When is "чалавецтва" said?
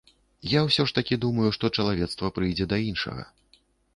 1.83-2.31